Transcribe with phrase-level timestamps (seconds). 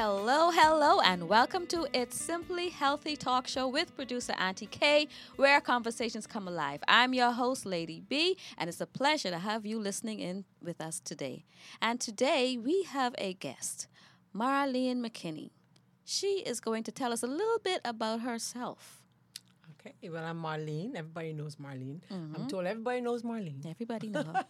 [0.00, 5.60] Hello, hello, and welcome to It's Simply Healthy Talk Show with producer Auntie K, where
[5.60, 6.84] conversations come alive.
[6.86, 10.80] I'm your host, Lady B, and it's a pleasure to have you listening in with
[10.80, 11.44] us today.
[11.82, 13.88] And today we have a guest,
[14.32, 15.50] Marlene McKinney.
[16.04, 18.97] She is going to tell us a little bit about herself.
[19.88, 20.94] Okay, well, I'm Marlene.
[20.96, 22.00] Everybody knows Marlene.
[22.10, 23.64] I'm told everybody knows Marlene.
[23.66, 24.44] Everybody know her.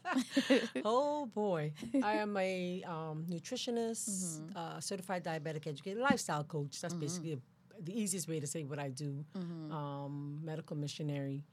[0.84, 6.80] oh boy, I am a um, nutritionist, uh, certified diabetic educator, lifestyle coach.
[6.80, 7.38] That's basically
[7.80, 9.24] the easiest way to say what I do.
[9.70, 11.45] Um, medical missionary,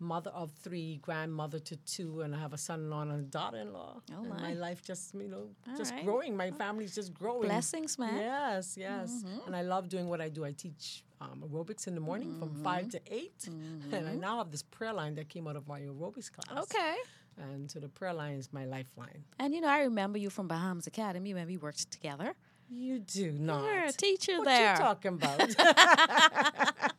[0.00, 4.00] mother of three, grandmother to two, and I have a son-in-law and a daughter-in-law.
[4.12, 4.40] Oh, and my.
[4.40, 6.04] my life just you know just right.
[6.04, 6.36] growing.
[6.36, 6.52] My oh.
[6.52, 7.48] family's just growing.
[7.48, 8.16] Blessings, man.
[8.16, 9.22] Yes, yes.
[9.24, 9.46] Mm-hmm.
[9.46, 10.44] And I love doing what I do.
[10.44, 12.62] I teach um, aerobics in the morning from mm-hmm.
[12.62, 14.20] five to 8 and I mm-hmm.
[14.20, 16.64] now have this prayer line that came out of my aerobics class.
[16.64, 16.96] Okay.
[17.36, 19.24] And so the prayer line is my lifeline.
[19.38, 22.34] And you know, I remember you from Bahamas Academy when we worked together.
[22.72, 23.64] You do not.
[23.64, 24.38] You're a teacher there.
[24.38, 24.72] what there.
[24.72, 25.40] you talking about?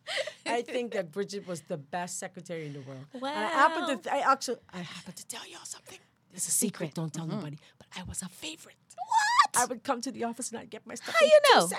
[0.46, 3.06] I think that Bridget was the best secretary in the world.
[3.14, 5.98] And I happen to, th- I actually, I happen to tell y'all something.
[6.34, 6.94] It's a secret.
[6.94, 7.38] Don't tell mm-hmm.
[7.38, 7.58] nobody.
[7.78, 8.76] But I was a favorite.
[8.96, 9.64] What?
[9.64, 11.16] I would come to the office and I'd get my stuff.
[11.18, 11.70] How you know?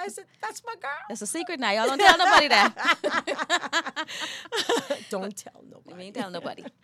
[0.00, 1.70] I said, "That's my girl." That's a secret now.
[1.72, 4.08] Y'all don't tell nobody that.
[5.10, 6.04] Don't tell We nobody.
[6.04, 6.64] ain't tell nobody.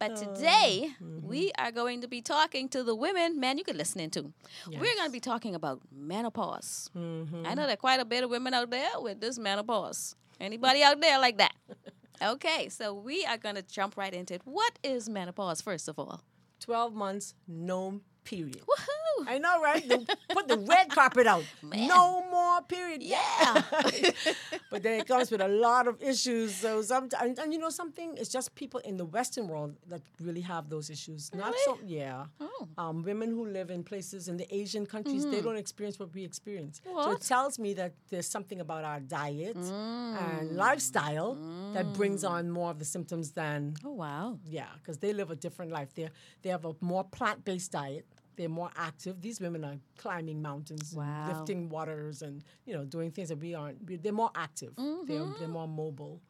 [0.00, 1.26] Oh, But today, mm-hmm.
[1.26, 4.32] we are going to be talking to the women, man, you could listen in to.
[4.68, 6.88] We're going to be talking about menopause.
[6.96, 7.44] Mm-hmm.
[7.46, 10.14] I know there are quite a bit of women out there with this menopause.
[10.40, 11.54] Anybody out there like that?
[12.20, 14.42] Okay, so we are going to jump right into it.
[14.44, 16.20] What is menopause, first of all?
[16.58, 18.60] Twelve months, no period.
[18.66, 19.07] Woohoo!
[19.26, 19.86] I know, right?
[19.88, 21.44] The- put the red carpet out.
[21.62, 23.02] No more period.
[23.02, 23.62] Yeah.
[24.70, 26.54] but then it comes with a lot of issues.
[26.54, 30.42] So sometimes, and you know something, it's just people in the Western world that really
[30.42, 31.30] have those issues.
[31.34, 32.26] Not so, yeah.
[32.40, 32.68] Oh.
[32.76, 35.46] Um, women who live in places in the Asian countries, they mm-hmm.
[35.46, 36.80] don't experience what we experience.
[36.84, 40.38] So it tells me that there's something about our diet mm.
[40.38, 41.36] and lifestyle
[41.74, 42.30] that brings mm.
[42.30, 44.38] on more of the symptoms than Oh, wow.
[44.44, 45.94] yeah, because they live a different life.
[45.94, 46.08] They
[46.42, 48.06] they have a more plant based diet.
[48.38, 49.20] They're more active.
[49.20, 51.04] These women are climbing mountains, Wow.
[51.04, 53.78] and lifting waters, and you know doing things that we aren't.
[54.02, 54.72] They're more active.
[55.08, 56.20] They're they're more mobile.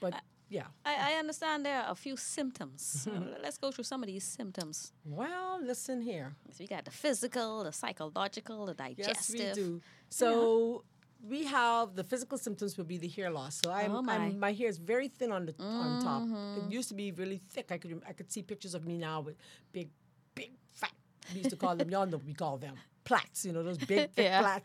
[0.00, 0.14] But
[0.48, 2.82] yeah, I, I understand there are a few symptoms.
[3.10, 3.42] Mm-hmm.
[3.42, 4.92] Let's go through some of these symptoms.
[5.04, 6.28] well, listen here.
[6.52, 9.40] So we got the physical, the psychological, the digestive.
[9.40, 9.80] Yes, we do.
[10.08, 10.84] So.
[11.34, 13.54] We have the physical symptoms would be the hair loss.
[13.64, 14.14] So I'm, Oh, my.
[14.14, 14.22] Mm-hmm.
[14.22, 16.22] I'm my hair is very thin on the on top.
[16.58, 17.72] It used to be really thick.
[17.72, 19.34] I could I could see pictures of me now with
[19.72, 19.88] big.
[21.32, 21.90] We used to call them.
[21.90, 22.74] Y'all know we call them
[23.04, 23.44] plaits.
[23.44, 24.58] You know those big thick Yeah.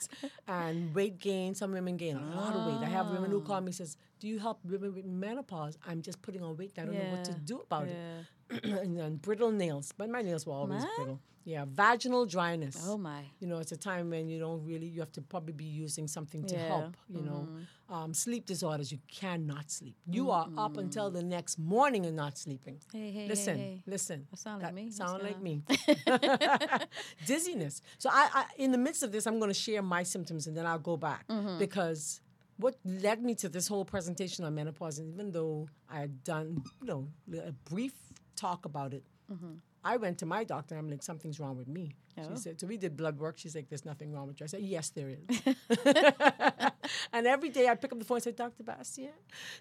[0.48, 1.56] And weight gain.
[1.56, 2.88] Some women gain a lot of weight.
[2.88, 3.48] I have women who ah.
[3.48, 5.78] call me says, "Do you help women with menopause?
[5.88, 6.74] I'm just putting on weight.
[6.78, 8.20] I don't know what to do about Yeah.
[8.50, 9.94] it." and then brittle nails.
[9.98, 10.96] But my nails were always What?
[10.98, 11.20] brittle.
[11.46, 13.22] Yeah, vaginal dryness Oh, my.
[13.40, 16.08] you know, it's a time when you don't really, you have to probably be using
[16.08, 17.50] something to Yeah, help, you know.
[17.90, 19.96] Um, sleep disorders, you cannot sleep.
[20.10, 22.80] You are up until the next morning and not sleeping.
[22.94, 23.84] Hey, hey, hey, listen, hey.
[23.86, 24.28] listen.
[24.32, 24.90] That sound like me.
[24.90, 25.64] Sound like me.
[27.26, 27.82] Dizziness.
[27.98, 30.56] So I, I, in the midst of this, I'm going to share my symptoms and
[30.56, 31.58] then I'll go back Mm-hmm.
[31.60, 32.22] because
[32.58, 36.64] what led me to this whole presentation on menopause, and even though I had done,
[36.82, 37.94] you know, a brief
[38.36, 39.54] talk about it, Mm-hmm.
[39.84, 40.78] I went to my doctor.
[40.78, 41.96] I'm like, something's wrong with me.
[42.18, 42.24] Oh.
[42.30, 43.38] She said, so we did blood work.
[43.38, 44.44] She's like, there's nothing wrong with you.
[44.46, 45.54] I said, yes, there is.
[47.14, 48.64] and every day I pick up the phone and say, Dr.
[48.64, 49.12] Bastien,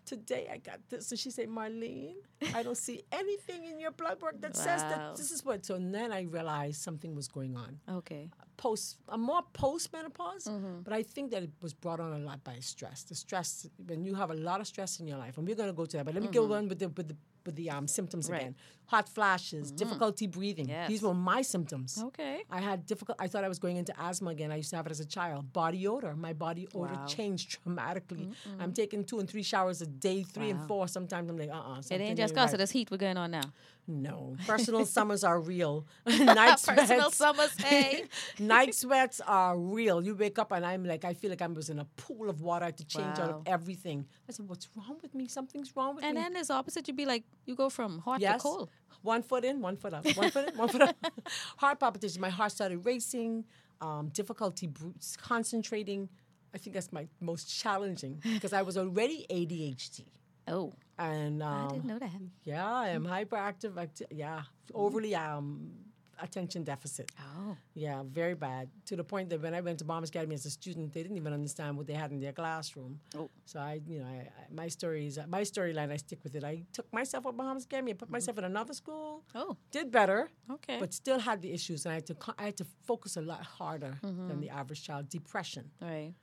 [0.05, 1.11] today I got this.
[1.11, 2.15] And she said, Marlene,
[2.55, 5.65] I don't see anything in your blood work that says that this is what.
[5.65, 7.79] So then I realized something was going on.
[7.91, 8.29] Okay.
[8.57, 10.83] Post, I'm more post menopause, Mm-hmm.
[10.83, 13.03] but I think that it was brought on a lot by stress.
[13.05, 15.69] The stress, when you have a lot of stress in your life, and we're going
[15.69, 17.71] to go to that, but let me go on with the, with the, with the
[17.71, 18.33] um, symptoms Mm-hmm.
[18.33, 18.43] Right.
[18.43, 18.57] again.
[18.87, 20.69] Hot flashes, difficulty breathing.
[20.69, 20.89] Yes.
[20.89, 21.99] These were my symptoms.
[22.09, 22.42] Okay.
[22.51, 23.17] I had difficult.
[23.21, 24.51] I thought I was going into asthma again.
[24.53, 25.53] I used to have it as a child.
[25.53, 26.15] Body odor.
[26.17, 27.07] My body odor Wow.
[27.07, 28.29] changed dramatically.
[28.61, 30.89] I'm taking two and three showers a day, three and four.
[30.89, 33.31] Sometimes I'm like, uh, uh It ain't just because of this heat we're going on
[33.31, 33.53] now.
[33.89, 35.87] No, personal summers are real.
[36.07, 36.83] Night sweats.
[36.83, 38.05] Personal summers, hey.
[38.39, 40.01] Night sweats are real.
[40.03, 42.41] You wake up and I'm like, I feel like I was in a pool of
[42.43, 42.65] water.
[42.65, 44.07] I had to change out of everything.
[44.29, 45.27] I said, what's wrong with me?
[45.27, 46.21] Something's wrong with And me.
[46.21, 46.87] And then there's opposite.
[46.87, 48.37] You'd be like, you go from hot Yes.
[48.37, 48.71] to cold.
[49.03, 50.05] One foot in, one foot out.
[50.17, 50.95] One foot in, one foot out.
[51.57, 52.19] Heart palpitations.
[52.19, 53.45] My heart started racing.
[53.81, 54.71] Um, difficulty
[55.19, 56.09] concentrating.
[56.55, 60.05] I think that's my most challenging because I was already ADHD.
[60.49, 62.11] Oh, And um, I didn't know that.
[62.45, 63.77] yeah, I am hyperactive.
[63.77, 64.43] Acti- yeah,
[64.75, 65.71] overly um,
[66.21, 67.11] attention deficit.
[67.21, 67.57] Oh.
[67.75, 68.69] Yeah, very bad.
[68.87, 71.17] To the point that when I went to Bahamas Academy as a student, they didn't
[71.17, 73.01] even understand what they had in their classroom.
[73.17, 73.29] Oh.
[73.47, 75.91] So I, you know, I, I, my story is my storyline.
[75.91, 76.45] I stick with it.
[76.45, 77.93] I took myself at Bahamas Academy.
[77.93, 78.13] I put mm-hmm.
[78.13, 79.23] myself in another school.
[79.35, 79.57] Oh.
[79.71, 80.79] Did better, Okay.
[80.79, 83.43] but still had the issues, and I had to I had to focus a lot
[83.43, 84.41] harder than mm-hmm.
[84.41, 85.09] the average child.
[85.09, 86.15] Depression, right.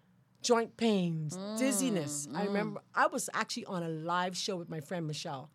[0.41, 2.27] joint pains, dizziness.
[2.33, 2.43] I mm.
[2.43, 2.47] Mm.
[2.47, 5.49] remember I was actually on a live show with my friend Michelle.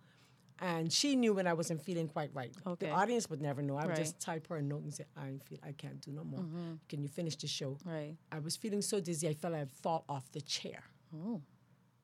[0.60, 2.52] And she knew when I wasn't feeling quite right.
[2.66, 2.86] Okay.
[2.86, 3.76] The audience would never know.
[3.76, 3.98] I would Right.
[3.98, 6.40] just type her a note and say, "I feel, I can't do no more.
[6.40, 6.74] Mm-hmm.
[6.88, 8.16] Can you finish the show?" Right.
[8.30, 10.84] I was feeling so dizzy, I felt I'd fall off the chair.
[11.14, 11.40] Oh.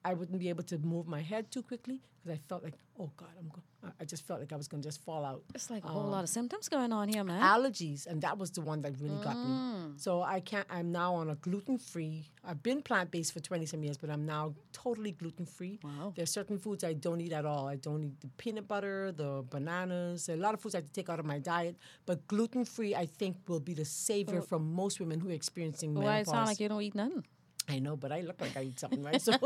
[0.05, 3.11] I wouldn't be able to move my head too quickly because I felt like, oh
[3.17, 3.63] God, I'm going.
[3.99, 5.43] I just felt like I was going to just fall out.
[5.55, 7.41] It's like a whole um, lot of symptoms going on here, man.
[7.43, 9.55] Allergies, and that was the one that really got me.
[9.55, 10.01] Mm.
[10.01, 10.67] So I can't.
[10.69, 12.27] I'm now on a gluten free.
[12.45, 15.81] I've been plant based for 20 some years, but I'm now totally gluten free.
[15.83, 16.13] Wow.
[16.15, 17.67] There's certain foods I don't eat at all.
[17.69, 20.29] I don't eat the peanut butter, the bananas.
[20.29, 21.77] A lot of foods I have to take out of my diet.
[22.05, 25.95] But gluten free, I think, will be the savior for most women who are experiencing
[25.95, 26.33] Why it menopause.
[26.33, 27.25] sound like you don't eat nothing?
[27.73, 29.23] I know, but I look like I eat something, right?
[29.27, 29.33] So,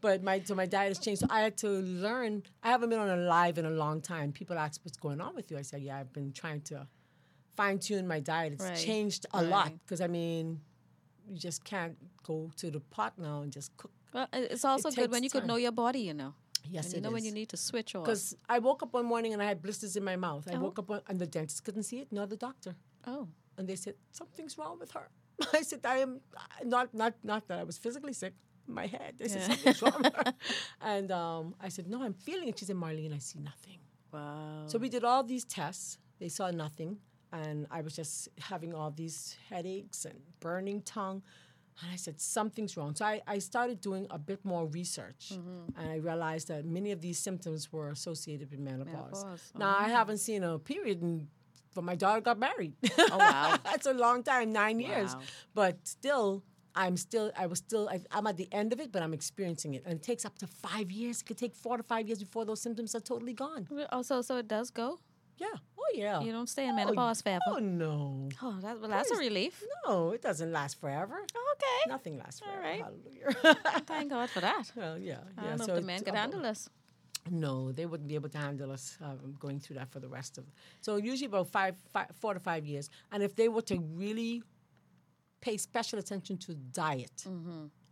[0.00, 1.20] but my so my diet has changed.
[1.20, 2.42] So I had to learn.
[2.62, 4.32] I haven't been on a live in a long time.
[4.32, 6.86] People ask, "What's going on with you?" I said, "Yeah, I've been trying to
[7.56, 8.54] fine tune my diet.
[8.54, 10.60] It's Right, changed a lot because I mean,
[11.28, 13.92] you just can't go to the pot now and just cook.
[14.14, 16.34] Well, it's also good when you could know your body, you know.
[16.64, 18.04] Yes, and you it know when you need to switch off.
[18.04, 20.46] Because I woke up one morning and I had blisters in my mouth.
[20.48, 20.60] I Oh.
[20.60, 22.76] woke up one, and the dentist couldn't see it, nor the doctor.
[23.06, 23.28] Oh.
[23.58, 25.08] and they said something's wrong with her.
[25.52, 26.20] I said I am
[26.64, 28.34] not not not that I was physically sick.
[28.66, 29.14] My head.
[29.18, 29.46] Said Yeah.
[29.48, 30.04] something's wrong.
[30.80, 32.58] And um, I said no, I'm feeling it.
[32.58, 33.78] She said Marlene, I see nothing.
[34.12, 34.64] Wow.
[34.66, 35.98] So we did all these tests.
[36.20, 36.98] They saw nothing,
[37.32, 41.22] and I was just having all these headaches and burning tongue.
[41.80, 42.94] And I said something's wrong.
[42.94, 45.80] So I, I started doing a bit more research, Mm-hmm.
[45.80, 49.24] and I realized that many of these symptoms were associated with menopause.
[49.24, 49.52] Menopause.
[49.58, 51.26] Now I haven't seen a period in
[51.74, 52.74] but my daughter got married.
[52.98, 53.56] Oh, wow.
[53.64, 55.16] That's a long time, nine years.
[55.54, 56.42] But still,
[56.74, 59.74] I'm still, I was still, I, I'm at the end of it, but I'm experiencing
[59.74, 59.82] it.
[59.84, 61.20] And it takes up to five years.
[61.20, 63.68] It could take four to five years before those symptoms are totally gone.
[63.90, 64.98] Also, oh, so it does go.
[65.38, 65.46] Yeah.
[65.78, 66.20] Oh, yeah.
[66.20, 67.40] You don't stay in Oh, menopause forever.
[67.48, 68.28] Oh, no.
[68.42, 69.62] Oh, that, well, that's a relief.
[69.86, 71.16] No, it doesn't last forever.
[71.16, 71.88] Okay.
[71.88, 72.60] Nothing lasts forever.
[72.62, 72.82] right.
[72.82, 73.80] Hallelujah.
[73.86, 74.70] Thank God for that.
[74.76, 75.18] well, yeah.
[75.36, 75.48] I yeah.
[75.48, 76.68] don't know so if the men could handle this.
[77.30, 80.38] No, they wouldn't be able to handle us um, going through that for the rest
[80.38, 80.44] of.
[80.80, 82.90] So usually about five, five, four to five years.
[83.12, 84.42] And if they were to really
[85.40, 87.24] pay special attention to diet,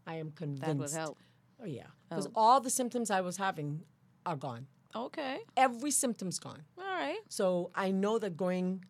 [0.06, 0.71] I am convinced Mm-hmm.
[0.71, 1.19] That would help.
[1.62, 2.32] Oh yeah, because Oh.
[2.35, 3.82] all the symptoms I was having
[4.27, 4.67] are gone.
[4.97, 5.38] Okay.
[5.56, 6.62] Every symptom's gone.
[6.79, 7.19] All right.
[7.29, 8.85] So I know that going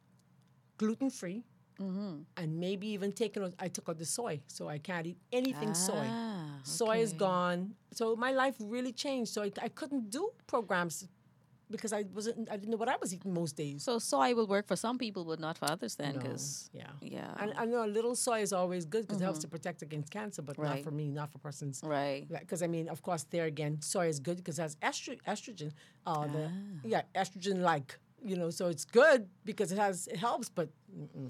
[0.79, 1.45] gluten free
[1.81, 2.15] Mm-hmm.
[2.37, 5.73] and maybe even taking out, I took out the soy, so I can't eat anything
[5.75, 6.07] soy.
[6.07, 7.19] Ah, Soy is okay.
[7.19, 7.75] gone.
[7.93, 9.33] So my life really changed.
[9.33, 11.09] So I, I couldn't do programs
[11.71, 12.51] because I wasn't.
[12.51, 13.85] I didn't know what I was eating most days.
[13.85, 16.91] So soy will work for some people, but not for others then, No, because yeah.
[17.01, 17.33] yeah.
[17.39, 20.11] And I know a little soy is always good because it helps to protect against
[20.11, 20.83] cancer, but not Mm-hmm.
[20.83, 21.81] For me, not for persons.
[21.85, 22.27] right.
[22.29, 25.71] Because I mean, of course, there again, soy is good because it has estro- estrogen.
[26.07, 26.81] Uh, the, Ah.
[26.85, 30.69] yeah, estrogen like you know, so it's good because it has it helps, but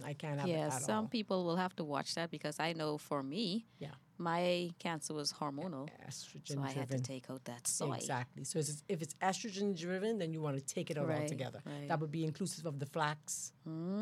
[0.05, 1.09] I can't have Yeah, it at some all.
[1.09, 5.33] people will have to watch that because I know for me, Yeah, my cancer was
[5.33, 7.95] hormonal, estrogen so I had to take out that soy.
[7.97, 8.45] Exactly.
[8.45, 11.23] So if it's, if it's estrogen driven, then you want to take it out Right,
[11.23, 11.61] altogether.
[11.65, 11.89] right.
[11.89, 13.53] That would be inclusive of the flax.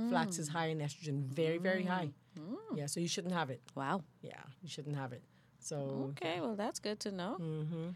[0.09, 2.11] Flax is high in estrogen, very very high.
[2.39, 2.57] Mm.
[2.79, 3.61] Yeah, so you shouldn't have it.
[3.75, 4.03] Wow.
[4.23, 5.23] Yeah, you shouldn't have it.
[5.61, 5.77] So
[6.11, 7.35] Okay, well that's good to know.
[7.35, 7.89] hmm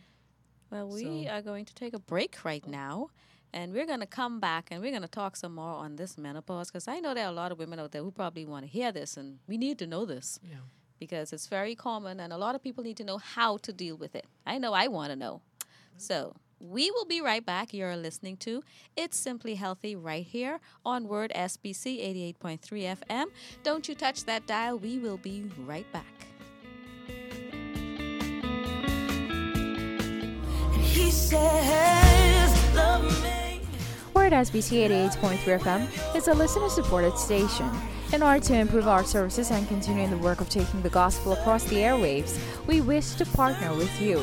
[0.71, 3.09] Well, we So- are going to take a break right now.
[3.55, 6.17] And we're going to come back and we're going to talk some more on this
[6.17, 8.65] menopause because I know there are a lot of women out there who probably want
[8.65, 10.57] to hear this and we need to know this yeah.
[10.99, 13.97] because it's very common and a lot of people need to know how to deal
[13.97, 14.27] with it.
[14.47, 15.43] I know I want to know.
[15.99, 17.75] So we will be right back.
[17.75, 18.63] You're listening to
[18.97, 22.01] It's Simply Healthy right here on Word SBC
[22.41, 23.27] 88.3 FM.
[23.63, 24.79] Don't you touch that dial.
[24.79, 26.07] We will be right back.
[30.81, 32.12] He says, love me.
[34.23, 34.89] Word SBC
[35.19, 37.69] 88.3 FM is a listener supported station.
[38.13, 41.65] In order to improve our services and continuing the work of taking the gospel across
[41.65, 42.39] the airwaves,
[42.69, 44.23] we wish to partner with you.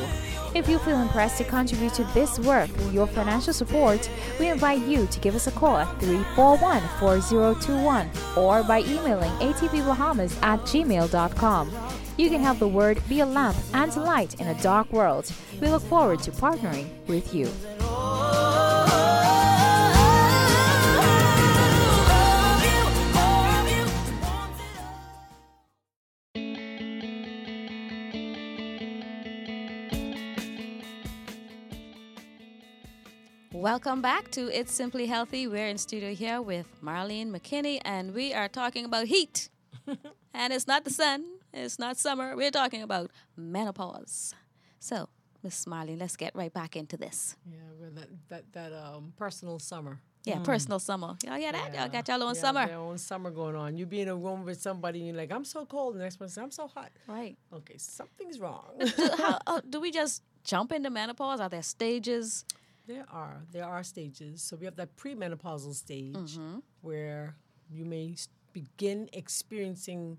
[0.54, 4.80] If you feel impressed to contribute to this work with your financial support, we invite
[4.86, 11.70] you to give us a call at 341 4021 or by emailing atbbahamas at gmail.com.
[12.16, 15.30] You can help the word be a lamp and light in a dark world.
[15.60, 17.50] We look forward to partnering with you.
[33.82, 35.46] Welcome back to It's Simply Healthy.
[35.46, 39.48] We're in studio here with Marlene McKinney, and we are talking about heat.
[40.34, 42.36] and it's not the sun, it's not summer.
[42.36, 44.34] We're talking about menopause.
[44.80, 45.08] So,
[45.42, 47.38] Miss Marlene, let's get right back into this.
[47.50, 47.56] Yeah,
[47.94, 49.98] that that that um personal summer.
[50.24, 51.16] Yeah, personal summer.
[51.24, 51.74] Y'all hear that?
[51.74, 52.66] Y'all got y'all own Yeah, summer.
[52.66, 53.78] Their own summer going on.
[53.78, 55.94] You be in a room with somebody and you're like, I'm so cold.
[55.94, 56.90] And The next person says, I'm so hot.
[57.08, 57.38] Right.
[57.50, 58.66] Okay, something's wrong.
[58.78, 61.40] do, how, uh, do we just jump into menopause?
[61.40, 62.44] Are there stages?
[62.90, 64.42] There are there are stages.
[64.46, 66.58] So we have that premenopausal stage Mm-hmm.
[66.88, 67.36] where
[67.76, 68.16] you may
[68.52, 70.18] begin experiencing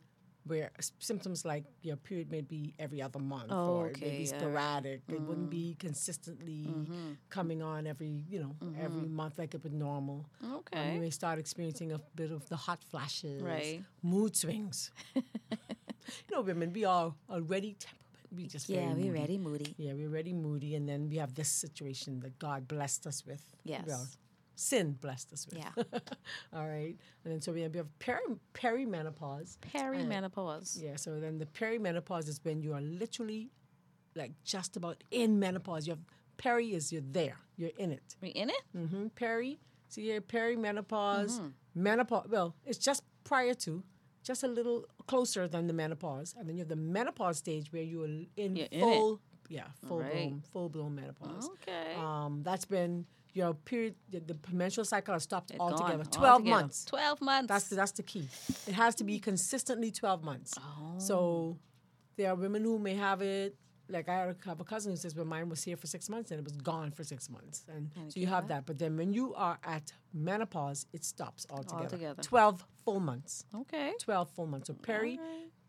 [0.51, 4.37] where symptoms like your period may be every other month Oh, or okay, be yeah.
[4.39, 5.01] sporadic.
[5.09, 7.11] It wouldn't be consistently Mm-hmm.
[7.29, 8.55] coming on every you know
[8.87, 10.19] every month like it would normal.
[10.41, 13.83] Um, you may start experiencing a bit of the hot flashes, Right.
[14.01, 14.77] mood swings.
[15.15, 17.75] you know, women, we are already.
[18.35, 19.09] We just Yeah, we moody.
[19.19, 19.75] ready, moody.
[19.77, 23.43] Yeah, we're already moody, and then we have this situation that God blessed us with.
[23.63, 23.83] Yes.
[23.87, 24.07] Well,
[24.55, 25.57] sin blessed us with.
[25.59, 25.71] Yeah.
[26.53, 29.57] All right, and then so we have, we have peri- perimenopause.
[29.73, 30.81] Perimenopause.
[30.81, 33.49] Yeah, so then the perimenopause is when you are literally,
[34.15, 35.87] like, just about in menopause.
[35.87, 36.03] You have
[36.37, 38.15] peri is you're there, you're in it.
[38.21, 38.61] We in it?
[38.75, 39.07] Mm-hmm.
[39.15, 39.59] Peri,
[39.89, 41.47] so you're perimenopause, Mm-hmm.
[41.75, 42.27] menopause.
[42.29, 43.83] Well, it's just prior to,
[44.23, 47.83] just a little closer than the menopause, and then you have the menopause stage where
[47.83, 50.11] you are in You're in full, yeah, full Right.
[50.13, 51.49] blown, full blown menopause.
[51.61, 51.95] Okay.
[51.97, 53.95] Um, that's been your period.
[54.09, 56.03] The, the menstrual cycle has stopped Gone altogether.
[56.05, 56.61] Twelve altogether.
[56.61, 56.85] months.
[56.85, 57.47] 12 months.
[57.47, 58.27] That's the, that's the key.
[58.67, 60.53] It has to be consistently 12 months.
[60.59, 60.95] Oh.
[60.99, 61.57] So
[62.17, 63.55] there are women who may have it.
[63.91, 66.39] Like I have a cousin who says, "Well, mine was here for six months and
[66.39, 68.65] it was gone for six months." And so you have that.
[68.65, 71.83] But then when you are at menopause, it stops altogether.
[71.83, 72.21] Altogether.
[72.23, 73.45] 12 full months.
[73.53, 73.93] okay.
[73.99, 74.67] 12 full months.
[74.67, 75.19] So peri,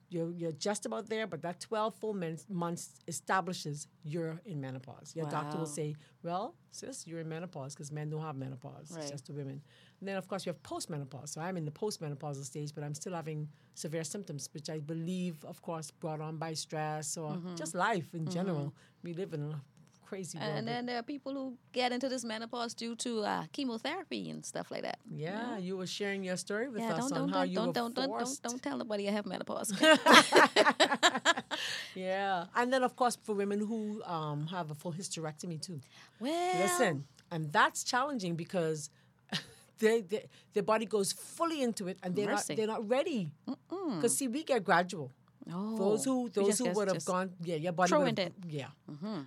[0.08, 5.12] you're, you're just about there, but that 12 full men- months establishes you're in menopause.
[5.16, 8.90] Your doctor will say, well, sis, you're in menopause because men don't have menopause.
[8.90, 9.00] Right.
[9.02, 9.62] It's just the women.
[10.02, 11.28] And then, of course, you have postmenopause.
[11.28, 15.36] So I'm in the postmenopausal stage, but I'm still having severe symptoms, which I believe,
[15.44, 17.54] of course, brought on by stress or Mm-hmm.
[17.54, 18.74] just life in general.
[19.04, 19.60] We live in a
[20.04, 20.50] crazy world.
[20.58, 24.44] And then there are people who get into this menopause due to uh, chemotherapy and
[24.44, 24.98] stuff like that.
[25.08, 27.54] yeah, you were sharing your story with Yeah, us don't on don't how don't you
[27.54, 29.72] don't were don't, don't don't don't tell nobody I have menopause.
[31.94, 35.80] Yeah, and then of course for women who um, have a full hysterectomy too.
[36.18, 38.88] well, Listen, and that's challenging because
[39.82, 42.52] they, they, their body goes fully into it and they're Mercy.
[42.52, 43.32] not they're not ready.
[43.68, 45.10] Because see, we get gradual.
[45.52, 48.34] Oh, Those who those just who would have gone, yeah, your body would have, it.
[48.48, 48.68] yeah,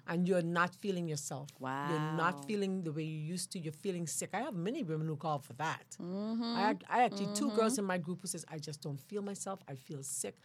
[0.07, 1.49] and you're not feeling yourself.
[1.59, 3.59] Wow, you're not feeling the way you used to.
[3.59, 4.29] You're feeling sick.
[4.33, 5.83] I have many women who call for that.
[6.01, 6.55] Mm-hmm.
[6.65, 9.59] I, I actually two girls in my group who says I just don't feel myself.
[9.67, 10.35] I feel sick.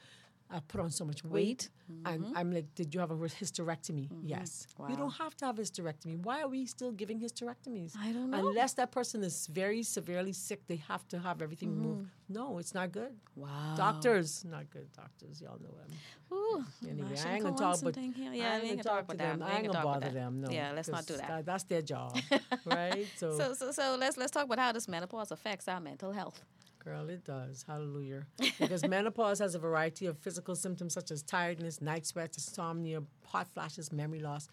[0.53, 1.69] I put on so much weight,
[2.05, 2.37] and mm-hmm.
[2.37, 4.09] I'm like, did you have a hysterectomy?
[4.09, 4.27] Mm-hmm.
[4.27, 4.67] Yes.
[4.77, 4.89] Wow.
[4.89, 6.19] You don't have to have a hysterectomy.
[6.19, 7.95] Why are we still giving hysterectomies?
[7.97, 8.49] I don't know.
[8.49, 11.83] Unless that person is very severely sick, they have to have everything mm-hmm.
[11.83, 12.09] moved.
[12.29, 13.13] No, it's not good.
[13.37, 13.75] Wow.
[13.77, 14.93] Doctors, not good.
[14.93, 15.91] Doctors, y'all know them.
[16.33, 18.31] Ooh, Anyway, I ain't gonna talk, but something here.
[18.31, 19.43] I Yeah, ain't gonna talk about them.
[19.43, 20.41] I ain't gonna bother them.
[20.41, 21.29] No, Yeah, let's not do that.
[21.29, 22.17] that- That's their job,
[22.65, 23.07] right?
[23.17, 26.41] So, So, so, so let's let's talk about how this menopause affects our mental health.
[26.85, 27.65] Girl, it does.
[27.67, 28.27] Hallelujah.
[28.59, 33.49] Because menopause has a variety of physical symptoms such as tiredness, night sweats, insomnia, hot
[33.55, 34.49] flashes, memory loss.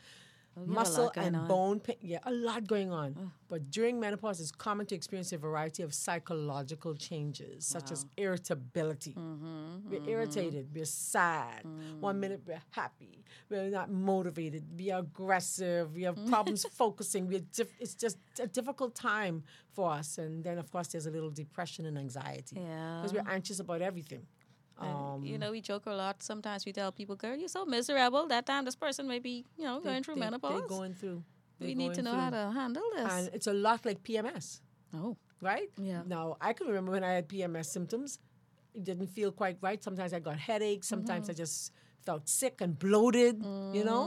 [0.57, 1.47] Oh, you have a muscle and on.
[1.47, 1.97] bone pain.
[2.01, 3.31] Yeah, a lot going on.
[3.47, 9.13] But during menopause, it's common to experience a variety of psychological changes, such as irritability.
[9.13, 11.63] Mm-hmm, we're irritated, we're sad.
[11.63, 11.99] Mm.
[11.99, 17.27] One minute we're happy, we're not motivated, we're aggressive, we have problems focusing.
[17.27, 20.17] We're diff- it's just a difficult time for us.
[20.17, 23.21] And then, of course, there's a little depression and anxiety because Yeah.
[23.23, 24.25] we're anxious about everything.
[24.79, 26.21] And, Um, you know, we joke a lot.
[26.21, 29.63] Sometimes we tell people, "Girl, you're so miserable." That time, this person may be, you
[29.65, 30.59] know, they- going through they- menopause.
[30.59, 31.23] They're going through.
[31.59, 33.11] we They're need to know how to handle this.
[33.11, 34.61] And it's a lot like PMS.
[34.93, 35.69] oh, right?
[35.77, 36.03] Yeah.
[36.05, 38.19] Now I can remember when I had PMS symptoms.
[38.75, 39.83] It didn't feel quite right.
[39.83, 40.87] Sometimes I got headaches.
[40.87, 41.31] Sometimes Mm-hmm.
[41.31, 41.71] I just
[42.05, 43.43] felt sick and bloated.
[43.77, 44.03] You know,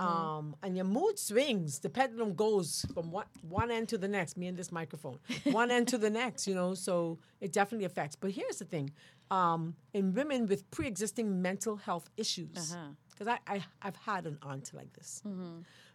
[0.00, 1.78] um, and your mood swings.
[1.78, 4.36] The pendulum goes from one one end to the next.
[4.36, 6.46] Me and this microphone, one end to the next.
[6.48, 8.16] You know, so it definitely affects.
[8.16, 8.90] But here's the thing:
[9.30, 12.90] um, in women with pre-existing mental health issues, Uh-huh.
[13.10, 15.22] because I, I I've had an aunt like this.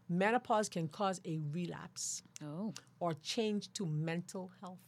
[0.10, 4.80] Menopause can cause a relapse oh, or change to mental health.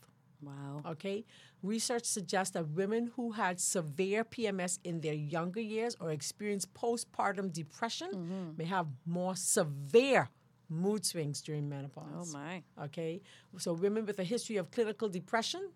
[0.42, 0.82] wow.
[0.94, 1.26] Okay.
[1.64, 7.52] Research suggests that women who had severe PMS in their younger years or experienced postpartum
[7.52, 8.58] depression Mm-hmm.
[8.58, 10.30] may have more severe
[10.70, 12.30] mood swings during menopause.
[12.34, 12.62] Oh my.
[12.86, 13.22] Okay.
[13.58, 15.72] So women with a history of clinical depression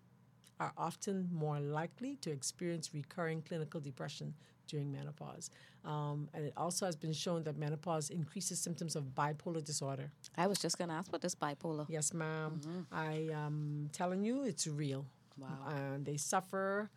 [0.60, 4.34] are often more likely to experience recurring clinical depression
[4.68, 5.50] during menopause.
[5.84, 10.12] Um, and it also has been shown that menopause increases symptoms of bipolar disorder.
[10.36, 11.86] I was just gonna ask about this bipolar.
[11.88, 15.06] Yes, madam I am telling you, it's real.
[15.38, 15.48] Wow.
[15.74, 16.90] And they suffer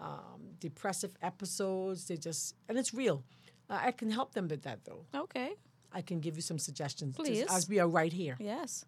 [0.00, 2.06] um, depressive episodes.
[2.06, 3.22] They just, and it's real.
[3.68, 5.04] Uh, I can help them with that though.
[5.14, 5.52] Okay.
[5.92, 7.44] I can give you some suggestions Please.
[7.50, 8.36] as we are right here.
[8.38, 8.86] Yes.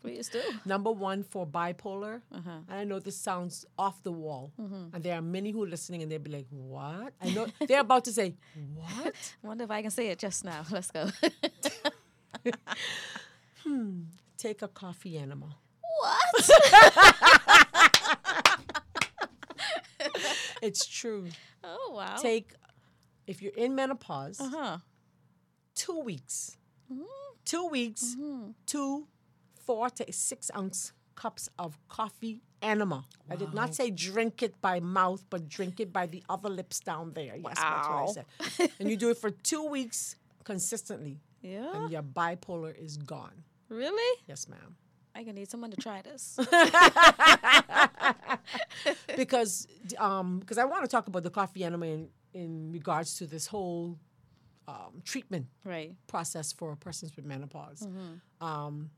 [0.00, 0.40] Please do.
[0.64, 2.50] Number one for bipolar, Uh-huh.
[2.68, 4.94] and I know this sounds off the wall, Mm-hmm.
[4.94, 7.80] and there are many who are listening and they'll be like, "What?" I know they're
[7.80, 8.34] about to say,
[8.74, 10.64] "What?" Wonder if I can say it just now.
[10.70, 11.08] Let's go.
[13.64, 14.00] hmm.
[14.38, 15.54] Take a coffee enema.
[16.00, 16.50] what?
[20.62, 21.26] It's true.
[21.64, 22.16] Oh wow.
[22.16, 22.52] Take
[23.26, 24.78] if you're in menopause, Uh huh.
[25.74, 26.56] two weeks,
[26.92, 27.02] Mm-hmm.
[27.44, 28.16] two weeks,
[28.66, 29.06] two
[29.64, 33.04] four to six ounce cups of coffee enema.
[33.30, 36.80] I did not say drink it by mouth, but drink it by the other lips
[36.80, 37.36] down there.
[37.36, 38.12] Yes, that's what I Wow.
[38.12, 38.26] said.
[38.78, 41.72] and you do it for two weeks consistently, Yeah.
[41.74, 43.44] and your bipolar is gone.
[43.68, 44.20] Really?
[44.26, 44.76] Yes, ma'am.
[45.14, 46.38] I can need someone to try this.
[49.16, 49.66] because
[49.98, 53.46] um because I want to talk about the coffee enema in, in regards to this
[53.46, 53.98] whole
[54.68, 55.92] um, treatment right.
[56.06, 57.80] process for persons with menopause.
[57.80, 58.46] Mm-hmm.
[58.46, 58.90] Um,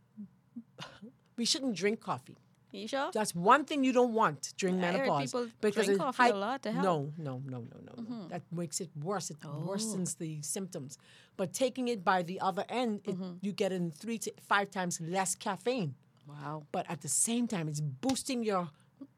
[1.36, 2.36] we shouldn't drink coffee.
[2.72, 3.10] You sure?
[3.14, 5.22] That's one thing you don't want during I heard menopause.
[5.30, 6.84] people because drink coffee a lot to help.
[6.84, 7.22] Mm-hmm.
[7.22, 8.28] No, no, no, no, no, no.
[8.28, 9.30] That makes it worse.
[9.30, 9.62] It Oh.
[9.68, 10.98] worsens the symptoms.
[11.36, 13.32] But taking it by the other end, it, Mm-hmm.
[13.42, 15.94] you get in three to five times less caffeine.
[16.26, 16.64] Wow.
[16.72, 18.68] But at the same time, it's boosting your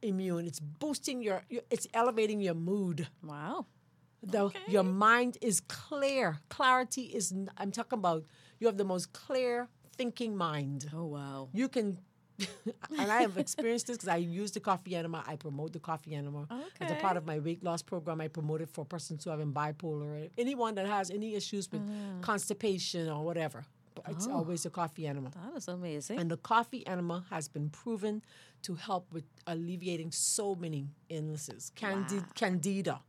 [0.02, 0.46] immune.
[0.46, 1.42] It's boosting your.
[1.48, 3.08] your it's elevating your mood.
[3.22, 3.64] Wow.
[4.22, 6.40] The, Your mind is clear.
[6.50, 7.32] Clarity is.
[7.56, 8.24] I'm talking about.
[8.58, 10.90] You have the most clear thinking mind.
[10.94, 11.48] Oh wow.
[11.52, 11.98] You can.
[12.98, 15.24] and I have experienced this because I use the coffee enema.
[15.26, 16.46] I promote the coffee enema
[16.82, 18.20] as a part of my weight loss program.
[18.20, 22.20] I promote it for persons who have bipolar, anyone that has any issues with Mm.
[22.20, 23.64] constipation or whatever.
[23.94, 24.12] But Oh.
[24.12, 25.30] it's always a coffee enema.
[25.30, 26.18] That is amazing.
[26.18, 28.20] And the coffee enema has been proven
[28.62, 31.72] to help with alleviating so many illnesses.
[31.74, 33.00] Candid, Candida,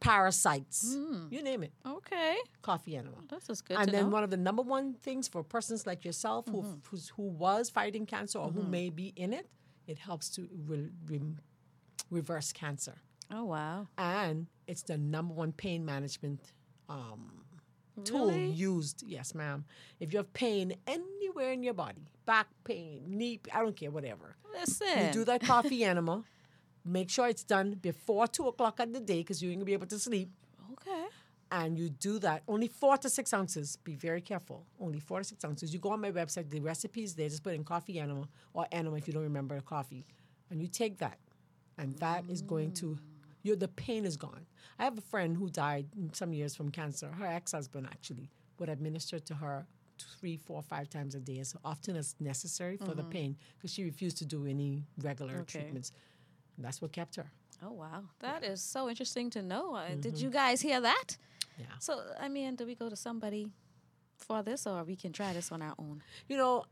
[0.00, 1.30] parasites, mm.
[1.32, 2.36] you name it, okay.
[2.62, 3.16] coffee enema.
[3.28, 4.10] This is good and then know.
[4.10, 6.74] one of the number one things for persons like yourself who, mm-hmm.
[6.88, 8.70] who's, who was fighting cancer or who mm-hmm.
[8.70, 9.48] may be in it,
[9.86, 11.20] it helps to re- re-
[12.10, 12.96] reverse cancer.
[13.32, 13.88] oh wow.
[13.96, 16.52] And it's the number one pain management
[16.88, 17.44] um,
[18.04, 18.46] tool Really?
[18.50, 19.02] used.
[19.06, 19.64] Yes, ma'am.
[20.00, 24.36] If you have pain anywhere in your body, back pain, knee, I don't care, whatever.
[24.52, 25.06] Listen.
[25.06, 26.24] You do that coffee enema.
[26.86, 29.72] Make sure it's done before two o'clock at the day because you ain't gonna be
[29.72, 30.30] able to sleep.
[30.72, 31.06] Okay.
[31.50, 33.76] And you do that only four to six ounces.
[33.76, 34.66] Be very careful.
[34.80, 35.72] Only four to six ounces.
[35.72, 36.50] You go on my website.
[36.50, 37.28] The recipe is there.
[37.28, 40.04] Just put in coffee enema or enema if you don't remember the coffee,
[40.50, 41.18] and you take that,
[41.78, 42.98] and that is going to.
[43.42, 44.44] Your the pain is gone.
[44.78, 47.08] I have a friend who died some years from cancer.
[47.12, 49.66] Her ex-husband actually would administer to her
[50.20, 53.10] three, four, five times a day as often as necessary for the mm-hmm.
[53.10, 55.60] pain because she refused to do any regular Okay.
[55.60, 55.92] treatments.
[56.56, 57.30] And that's what kept her.
[57.64, 58.02] Oh wow.
[58.20, 59.74] That is so interesting to know.
[59.74, 61.16] Uh, Did you guys hear that?
[61.58, 61.66] Yeah.
[61.78, 63.48] So I mean, do we go to somebody
[64.18, 66.02] for this, or we can try this on our own?
[66.28, 66.64] You know,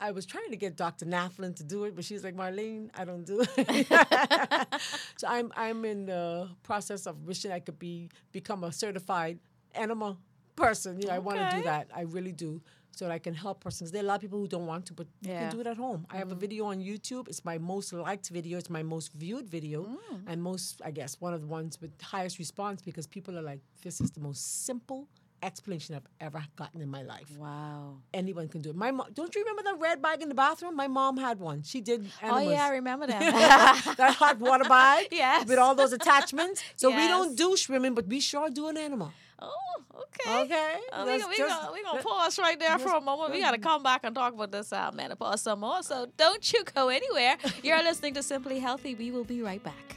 [0.00, 1.06] I was trying to get Dr.
[1.06, 3.86] Nathlin to do it, but she's like, Marlene, I don't do it.
[5.16, 9.40] so I'm I'm in the process of wishing I could be become a certified
[9.74, 10.16] enema
[10.54, 11.00] person.
[11.00, 11.88] You know, I want to do that.
[11.94, 12.60] I really do.
[12.98, 13.92] So that I can help persons.
[13.92, 15.68] There are a lot of people who don't want to, but you can do it
[15.68, 16.04] at home.
[16.10, 16.40] I have a mm.
[16.40, 17.28] video on YouTube.
[17.28, 18.58] It's my most liked video.
[18.58, 20.22] It's my most viewed video, mm.
[20.26, 23.60] and most, I guess, one of the ones with highest response because people are like,
[23.84, 25.06] "This is the most simple
[25.44, 27.98] explanation I've ever gotten in my life." Wow.
[28.12, 28.76] anyone can do it.
[28.86, 30.74] My mom, don't you remember that red bag in the bathroom?
[30.74, 31.62] My mom had one.
[31.62, 32.46] She did enemas.
[32.46, 33.94] Oh yeah, I remember that.
[33.96, 35.46] that hot water bag Yes.
[35.46, 36.64] with all those attachments.
[36.74, 39.12] So we don't do swimming, but we sure do an enema.
[39.40, 40.42] Oh, okay.
[40.44, 43.32] Okay, Uh, we let's we gonna, we gonna pause right there for a moment.
[43.32, 45.82] We got to come back and talk about this uh, menopause some more.
[45.82, 47.36] So don't you go anywhere.
[47.62, 48.94] You're listening to Simply Healthy.
[48.94, 49.96] We will be right back.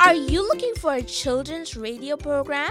[0.00, 2.70] Are you looking for a children's radio program?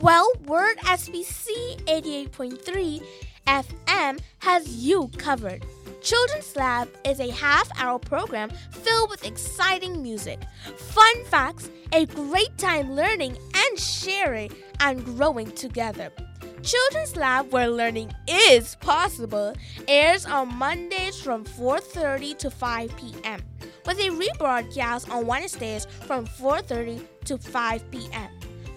[0.00, 3.02] Well, Word SBC 88.3
[3.46, 5.64] FM has you covered.
[6.04, 10.38] Children's Lab is a half hour program filled with exciting music,
[10.76, 16.12] fun facts, a great time learning and sharing and growing together.
[16.62, 19.54] Children's Lab where learning is possible
[19.88, 23.40] airs on Mondays from 4:30 to 5 p.m.
[23.86, 28.28] with a rebroadcast on Wednesdays from 4:30 to 5 p.m.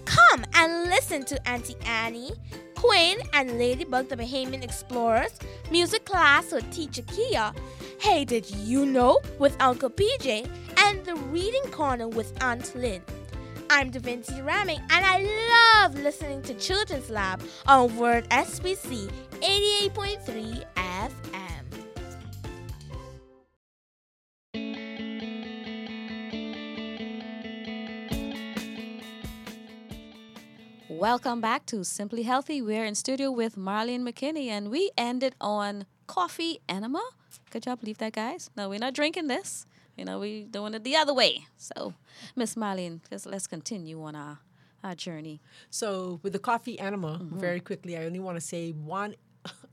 [0.05, 2.31] Come and listen to Auntie Annie,
[2.77, 5.31] Quinn, and Ladybug the Bahamian Explorers,
[5.71, 7.51] music class with Teacher Kia,
[7.99, 13.01] Hey, Did You Know with Uncle PJ and the Reading Corner with Aunt Lynn.
[13.71, 19.09] I'm Davinci Ramming and I love listening to Children's Lab on Word SBC
[19.41, 21.56] 88.3 FM.
[30.97, 32.59] Welcome back to Simply Healthy.
[32.63, 37.07] We're in studio with Marlene McKinney, and we ended on coffee enema.
[37.51, 38.49] Good job, believe that, guys.
[38.57, 39.67] No, we're not drinking this.
[39.95, 41.45] You know, we're doing it the other way.
[41.55, 41.93] So,
[42.35, 44.39] Miss Marlene, let's, let's continue on our,
[44.83, 45.39] our journey.
[45.69, 47.37] So with the coffee enema, mm-hmm.
[47.37, 49.13] very quickly, I only want to say one.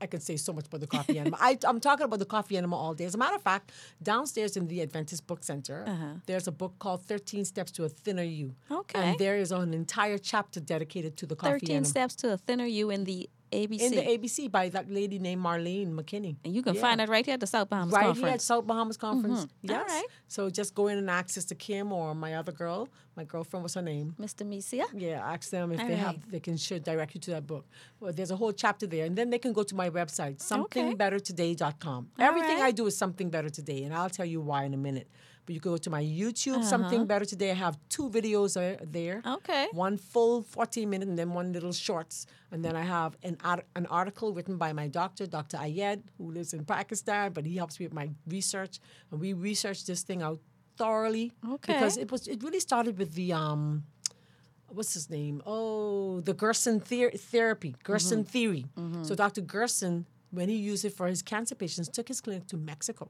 [0.01, 1.37] I could say so much about the coffee enema.
[1.39, 3.05] I, I'm talking about the coffee enema all day.
[3.05, 6.05] As a matter of fact, downstairs in the Adventist Book Center, uh-huh.
[6.25, 8.55] there's a book called 13 Steps to a Thinner You.
[8.69, 8.99] Okay.
[8.99, 11.85] And there is an entire chapter dedicated to the coffee 13 enema.
[11.85, 13.81] steps to a thinner you in the ABC.
[13.81, 16.35] In the ABC by that lady named Marlene McKinney.
[16.43, 16.81] and you can Yeah.
[16.81, 18.17] find that right here at the South Bahamas Conference.
[18.19, 19.41] right here at South Bahamas Conference.
[19.45, 19.69] Mm-hmm.
[19.71, 19.81] Yes.
[19.89, 20.07] All right.
[20.27, 22.87] So just go in and access to Kim or my other girl.
[23.15, 24.13] My girlfriend, what's her name?
[24.19, 24.45] Mr.
[24.45, 24.85] Misia.
[24.93, 25.99] Yeah, ask them if All they right.
[26.07, 27.65] have, they can should direct you to that book.
[28.01, 32.09] Well, there's a whole chapter there, and then they can go to my website, somethingbettertoday.com.
[32.19, 32.65] Everything right.
[32.65, 35.07] I do is something better today, and I'll tell you why in a minute.
[35.45, 36.63] But you can go to my YouTube, Uh-huh.
[36.75, 37.51] something better today.
[37.51, 38.53] I have two videos
[38.91, 39.21] there.
[39.37, 39.67] Okay.
[39.73, 43.67] One full 14 minute, and then one little shorts, and then I have an art-
[43.75, 45.57] an article written by my doctor, Dr.
[45.57, 48.79] Ayed, who lives in Pakistan, but he helps me with my research,
[49.11, 50.39] and we researched this thing out
[50.77, 51.73] thoroughly Okay.
[51.73, 53.83] because it was it really started with the um
[54.67, 55.41] what's his name?
[55.45, 58.65] Oh, the Gerson ther- therapy, Gerson theory.
[59.03, 59.41] So Dr.
[59.41, 60.05] Gerson,
[60.37, 63.05] when he used it for his cancer patients, took his clinic to Mexico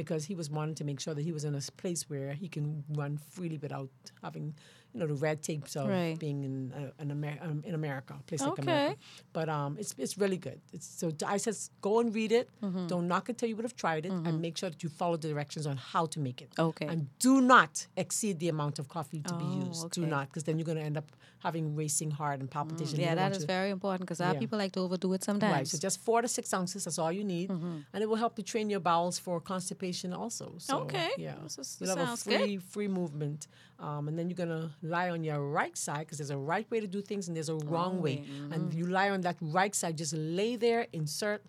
[0.00, 2.48] because he was wanting to make sure that he was in a place where he
[2.48, 2.66] can
[3.00, 3.90] run freely without
[4.22, 4.46] having,
[4.92, 6.18] you know, the red tapes of Right.
[6.18, 8.62] being in uh, in, Amer- um, in America, a place like Okay.
[8.62, 8.96] America.
[9.32, 10.58] But um, it's it's really good.
[10.74, 12.46] It's, so I says go and read it.
[12.92, 15.16] Don't knock it till you would have tried it, and make sure that you follow
[15.16, 16.50] the directions on how to make it.
[16.68, 16.86] Okay.
[16.92, 19.90] And do not exceed the amount of coffee to be Oh, used.
[19.98, 21.08] Do not, because then you're going to end up
[21.46, 22.96] having racing heart and palpitation.
[22.96, 24.42] Mm, you Yeah, that is to- very important because our Yeah.
[24.44, 25.54] people like to overdo it sometimes.
[25.56, 27.48] Right, so just four to six ounces, that's all you need.
[27.50, 27.76] Mm-hmm.
[27.92, 30.46] And it will help to train your bowels for constipation also.
[30.68, 31.10] So, Okay.
[31.28, 31.44] Yeah.
[31.46, 32.40] Is- You'll have a sounds good.
[32.40, 33.40] free, free movement.
[33.86, 36.66] Um, and then you're going to lie on your right side because there's a right
[36.72, 38.16] way to do things and there's a wrong way.
[38.24, 38.78] Oh, and mm-hmm.
[38.78, 41.40] you lie on that right side, just lay there, insert,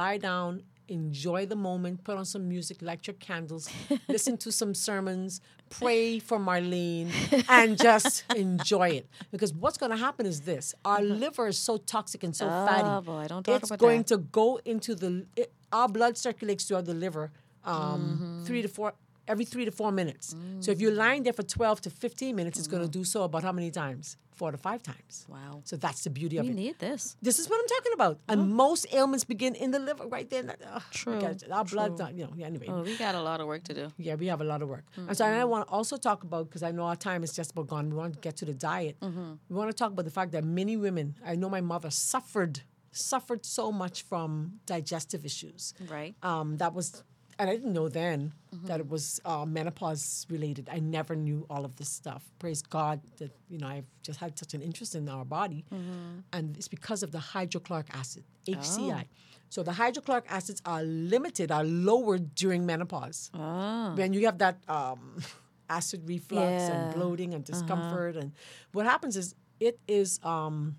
[0.00, 0.52] lie down,
[0.88, 3.68] enjoy the moment, put on some music, light your candles,
[4.08, 5.40] listen to some sermons,
[5.70, 7.10] pray for Marlene,
[7.48, 9.06] and just enjoy it.
[9.30, 12.88] Because what's going to happen is this our liver is so toxic and so fatty.
[12.88, 14.08] Oh, boy, don't talk it's about going that.
[14.08, 17.30] to go into the, it, our blood circulates throughout the liver
[17.64, 17.74] um,
[18.20, 18.44] Mm-hmm.
[18.44, 18.92] three to four,
[19.28, 20.34] every three to four minutes.
[20.60, 23.22] So if you're lying there for 12 to 15 minutes, it's going to do so
[23.24, 24.16] about how many times?
[24.34, 25.12] Four to five times.
[25.28, 25.32] Mm-hmm.
[25.32, 25.60] Wow.
[25.64, 26.54] So that's the beauty of We it.
[26.56, 27.16] need this.
[27.22, 28.18] This is what I'm talking about.
[28.28, 30.42] And most ailments begin in the liver right there.
[30.74, 30.82] Oh.
[30.90, 31.20] True.
[31.50, 32.66] Our blood's not, you know, yeah, anyway.
[32.68, 33.92] Oh, we got a lot of work to do.
[33.98, 34.84] Yeah, we have a lot of work.
[34.96, 35.14] And Mm-hmm.
[35.14, 37.66] so I want to also talk about, because I know our time is just about
[37.68, 38.96] gone, we want to get to the diet.
[39.00, 39.32] Mm-hmm.
[39.50, 42.60] We want to talk about the fact that many women, I know my mother suffered,
[42.90, 45.74] suffered so much from digestive issues.
[45.88, 46.14] Right.
[46.22, 47.04] Um, that was,
[47.38, 48.66] and I didn't know then Mm-hmm.
[48.66, 50.68] that it was uh, menopause related.
[50.70, 52.22] I never knew all of this stuff.
[52.38, 55.64] Praise God that, you know, I've just had such an interest in our body.
[55.72, 56.18] Mm-hmm.
[56.34, 58.52] And it's because of the hydrochloric acid, Oh.
[58.52, 59.04] HCl.
[59.48, 63.94] So the hydrochloric acids are limited, are lowered during menopause Oh.
[63.96, 65.16] when you have that um,
[65.70, 66.66] acid reflux Yeah.
[66.68, 66.72] Uh-huh.
[66.74, 68.32] and bloating and discomfort and
[68.72, 70.76] what happens is it is um,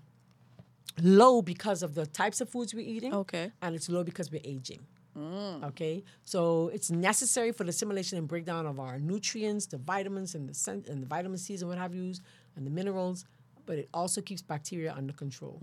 [1.02, 3.50] low because of the types of foods we're eating Okay.
[3.62, 5.64] and it's low because we're aging Mm.
[5.64, 10.48] okay so it's necessary for the assimilation and breakdown of our nutrients the vitamins and
[10.48, 12.12] the sen- and the vitamin c's and what have you
[12.56, 13.24] and the minerals
[13.66, 15.56] but it also keeps bacteria under control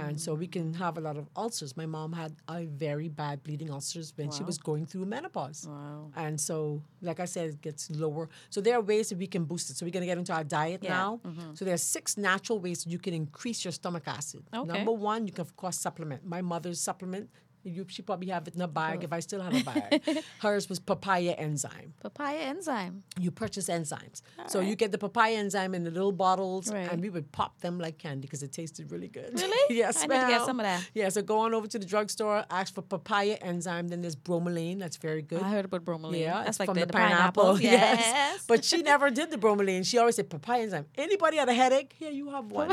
[0.00, 3.42] and so we can have a lot of ulcers my mom had a very bad
[3.42, 6.12] bleeding ulcers when she was going through menopause Wow.
[6.14, 8.28] and so, like I said, it gets lower.
[8.50, 9.76] So there are ways that we can boost it.
[9.76, 11.20] So we're gonna get into our diet Yeah, now.
[11.54, 14.42] So there are six natural ways that you can increase your stomach acid.
[14.54, 14.72] Okay.
[14.72, 16.24] Number one, you can of course supplement.
[16.24, 17.28] My mother's supplement.
[17.62, 19.04] You, she probably have it in a bag.
[19.04, 21.92] If I still have a bag, hers was papaya enzyme.
[22.00, 23.02] Papaya enzyme.
[23.18, 26.90] You purchase enzymes, so you get the papaya enzyme in the little bottles, Right.
[26.90, 29.32] and we would pop them like candy because it tasted really good.
[29.38, 29.76] Really?
[29.76, 30.44] yes, I need to get ma'am.
[30.46, 30.88] some of that.
[30.94, 33.88] Yeah, so go on over to the drugstore, ask for papaya enzyme.
[33.88, 34.78] Then there's bromelain.
[34.78, 35.42] That's very good.
[35.42, 36.20] I heard about bromelain.
[36.20, 37.60] Yeah, That's it's like from the, the, the pineapple.
[37.60, 38.44] Yes.
[38.46, 39.84] but she never did the bromelain.
[39.86, 40.86] She always said papaya enzyme.
[40.96, 41.94] Anybody had a headache?
[41.98, 42.70] Here, you have one.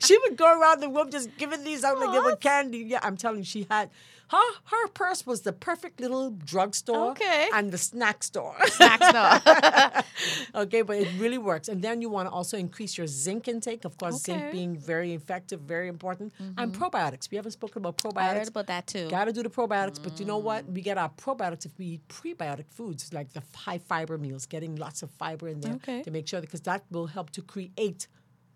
[0.00, 2.78] she would go around the room just giving these out like they were candy.
[2.78, 3.75] Yeah, I'm telling you, she had
[4.34, 7.42] her her purse was the perfect little drugstore Okay.
[7.56, 8.56] and the snack store.
[8.78, 9.08] Snacks,
[10.54, 10.62] no.
[10.62, 11.66] okay, but it really works.
[11.72, 13.82] And then you want to also increase your zinc intake.
[13.84, 14.32] Of course, Okay.
[14.32, 14.42] Mm-hmm.
[14.42, 16.28] zinc being very effective, very important.
[16.60, 17.24] And probiotics.
[17.30, 18.34] We haven't spoken about probiotics.
[18.34, 19.06] I heard about that too.
[19.18, 20.60] Got to do the probiotics, but you know what?
[20.76, 24.72] We get our probiotics if we eat prebiotic foods like the high fiber meals, getting
[24.76, 26.02] lots of fiber in there Okay.
[26.06, 28.00] to make sure because that will help to create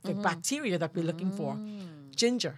[0.02, 0.22] the Mm-hmm.
[0.30, 1.52] bacteria that we're looking for.
[2.22, 2.54] Ginger.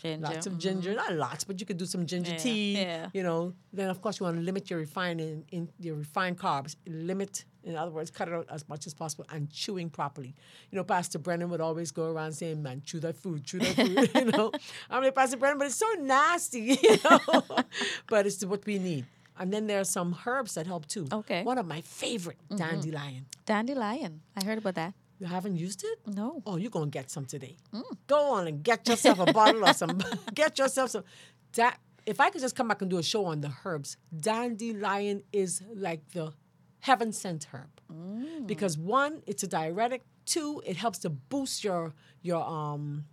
[0.00, 0.26] Ginger.
[0.26, 0.96] Lots of ginger, mm-hmm.
[0.98, 2.72] not lots, but you could do some ginger Yeah, tea.
[2.74, 3.08] yeah.
[3.14, 6.38] You know, then of course you want to limit your refined in, in your refined
[6.38, 6.76] carbs.
[6.86, 10.34] Limit, in other words, cut it out as much as possible and chewing properly.
[10.70, 13.74] You know, Pastor Brennan would always go around saying, "Man, chew that food, chew that
[13.74, 14.52] food." you know,
[14.90, 16.78] I'm like Pastor Brennan, but it's so nasty.
[16.86, 17.42] You know,
[18.08, 19.06] but it's what we need.
[19.38, 21.06] And then there are some herbs that help too.
[21.10, 21.42] Okay.
[21.42, 22.56] One of my favorite, mm-hmm.
[22.56, 23.26] dandelion.
[23.44, 24.20] Dandelion.
[24.36, 24.94] I heard about that.
[25.18, 25.98] You haven't used it?
[26.06, 26.42] No.
[26.46, 27.56] Oh, you're gonna get some today.
[28.06, 29.98] Go on and get yourself a bottle or some.
[30.34, 31.04] Get yourself some.
[31.54, 35.22] That if I could just come back and do a show on the herbs, dandelion
[35.32, 36.32] is like the
[36.80, 37.80] heaven sent herb
[38.46, 40.02] because one, it's a diuretic.
[40.26, 43.06] Two, it helps to boost your your um.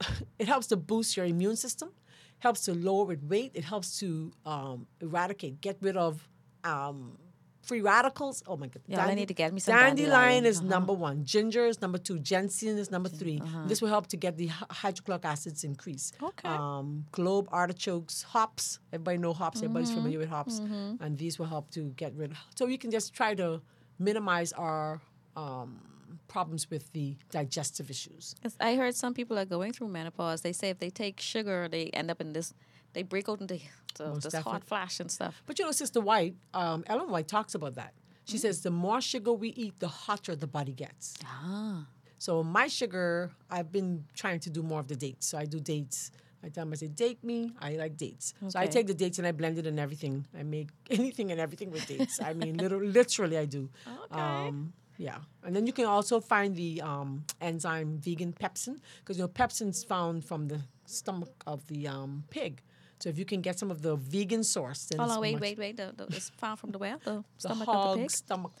[0.38, 1.90] It helps to boost your immune system,
[2.38, 3.52] helps to lower weight.
[3.54, 6.28] It helps to um, eradicate, get rid of
[6.64, 7.18] um,
[7.62, 8.42] free radicals.
[8.46, 8.82] Oh my god!
[8.86, 10.10] Yeah, I need to get me some dandelion.
[10.10, 10.44] dandelion.
[10.46, 10.68] is Uh-huh.
[10.76, 11.24] number one.
[11.24, 12.18] Ginger is number two.
[12.18, 14.48] Ginseng is number 3 This will help to get the
[14.82, 16.12] hydrochloric acids increase.
[16.30, 16.48] Okay.
[16.48, 18.78] Um, clove, artichokes, hops.
[18.92, 19.58] Everybody know hops.
[19.62, 19.98] Everybody's Mm-hmm.
[19.98, 20.58] familiar with hops,
[21.04, 22.30] and these will help to get rid.
[22.32, 23.60] of So you can just try to
[23.98, 25.00] minimize our
[25.36, 25.80] um,
[26.28, 28.34] problems with the digestive issues.
[28.60, 30.40] I heard some people are going through menopause.
[30.42, 32.52] They say if they take sugar, they end up in this.
[32.94, 33.58] They break out into
[33.96, 34.52] so Most this definitely.
[34.52, 35.42] hot flash and stuff.
[35.46, 37.94] But you know, Sister White, um, Ellen White talks about that.
[38.24, 41.14] She says the more sugar we eat, the hotter the body gets.
[41.24, 41.86] Ah.
[42.18, 45.26] So my sugar, I've been trying to do more of the dates.
[45.26, 46.12] So I do dates.
[46.44, 47.52] I tell them, I say, date me.
[47.60, 48.34] I like dates.
[48.42, 48.50] Okay.
[48.50, 50.26] So I take the dates and I blend it and everything.
[50.38, 52.20] I make anything and everything with dates.
[52.20, 53.68] I mean, literally, literally I do.
[53.86, 54.20] Okay.
[54.20, 55.18] Um, yeah.
[55.44, 59.82] And then you can also find the um, enzyme vegan pepsin because, you know, pepsin's
[59.82, 62.62] found from the stomach of the um, pig.
[63.02, 65.58] So if you can get some of the vegan source, then Hold on, wait, wait,
[65.58, 65.76] wait.
[65.76, 66.98] The, it's found from the where?
[67.04, 68.10] The the stomach hog of the pig.
[68.12, 68.52] stomach.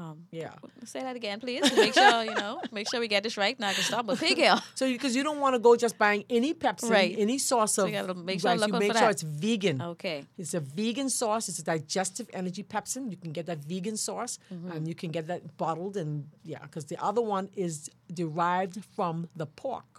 [0.00, 0.54] Um, Yeah.
[0.84, 1.62] say that again, please.
[1.76, 2.60] Make sure you know.
[2.72, 3.56] Make sure we get this right.
[3.60, 4.56] Now I can stop with pig hair.
[4.74, 7.14] So because you, don't want to go just buying any pepsin, Right.
[7.26, 8.66] any sauce So of gotta make sure rice.
[8.66, 9.10] you make sure that.
[9.16, 9.82] it's vegan.
[9.92, 10.18] Okay.
[10.42, 11.44] It's a vegan sauce.
[11.50, 13.02] It's a digestive enzyme pepsin.
[13.10, 14.70] You can get that vegan sauce, Mm-hmm.
[14.72, 15.94] and you can get that bottled.
[16.02, 16.10] And
[16.52, 17.74] yeah, because the other one is
[18.22, 19.91] derived from the pork,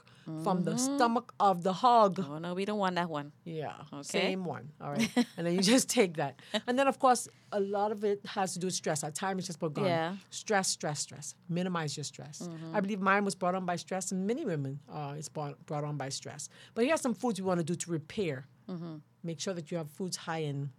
[0.44, 2.18] from the stomach of the hog.
[2.18, 2.32] Mm-hmm.
[2.32, 3.32] Oh no, we don't want that one.
[3.44, 4.04] Yeah, Okay.
[4.04, 4.72] same one.
[4.82, 8.04] All right, and then you just take that, and then of course a lot of
[8.04, 9.04] it has to do with stress.
[9.04, 9.86] Our time is just about gone.
[9.86, 10.16] Yeah.
[10.30, 11.36] Stress, stress, stress.
[11.50, 12.40] Minimize your stress.
[12.42, 12.76] Mm-hmm.
[12.76, 15.84] I believe mine was brought on by stress, and many women uh, is brought, brought
[15.84, 16.50] on by stress.
[16.74, 18.48] But here are some foods you want to do to repair.
[18.70, 18.96] Mm-hmm.
[19.24, 20.72] Make sure that you have foods high in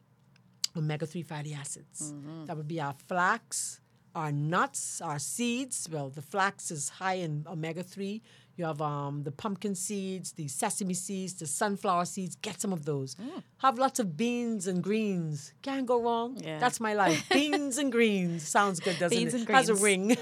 [0.77, 2.13] omega three fatty acids.
[2.13, 2.47] Mm-hmm.
[2.47, 3.81] That would be our flax,
[4.15, 5.89] our nuts, our seeds.
[5.91, 8.23] Well, the flax is high in omega three.
[8.57, 12.37] You have um, the pumpkin seeds, the sesame seeds, the sunflower seeds.
[12.37, 13.17] Get some of those.
[13.59, 15.53] Have lots of beans and greens.
[15.63, 16.39] Can't go wrong.
[16.41, 16.61] Yeah.
[16.61, 17.29] That's my life.
[17.33, 18.47] beans and greens.
[18.47, 19.21] Sounds good, doesn't it?
[19.21, 19.41] Beans it?
[19.41, 20.13] and Has a ring.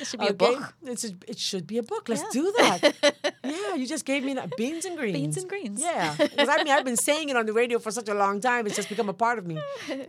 [0.00, 0.74] It should be a book.
[0.82, 2.08] It's a, it should be a book.
[2.08, 2.40] Let's Yeah.
[2.40, 3.34] do that.
[3.44, 4.56] yeah, you just gave me that.
[4.56, 5.18] Beans and greens.
[5.18, 5.82] Beans and greens.
[5.82, 6.14] Yeah.
[6.18, 8.66] Because I mean, I've been saying it on the radio for such a long time.
[8.66, 9.58] It's just become a part of me.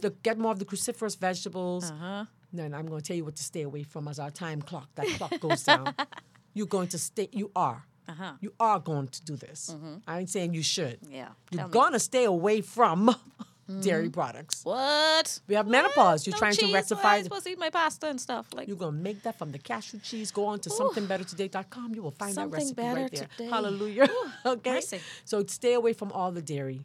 [0.02, 1.92] To get more of the cruciferous vegetables.
[1.92, 2.24] Uh-huh.
[2.52, 4.90] Then I'm going to tell you what to stay away from as our time clock,
[4.96, 5.94] that clock goes down.
[6.54, 7.86] You're going to stay, you are.
[8.08, 8.34] Uh-huh.
[8.42, 9.76] You are going to do this.
[10.08, 11.00] I ain't saying you should.
[11.08, 11.30] Yeah.
[11.52, 13.16] You're going to stay away from
[13.82, 14.66] dairy products.
[14.66, 15.40] What?
[15.48, 16.26] We have menopause.
[16.26, 16.70] You're No trying cheese?
[16.70, 17.04] to rectify.
[17.04, 18.48] Why am I supposed to eat my pasta and stuff?
[18.52, 20.32] Like You're gonna make that from the cashew cheese.
[20.32, 21.94] Go on to somethingbettertoday.com.
[21.94, 23.28] You will find that recipe right there.
[23.38, 23.48] today.
[23.50, 24.08] Hallelujah.
[24.46, 24.72] okay.
[24.74, 25.00] mercy.
[25.24, 26.82] So stay away from all the dairy.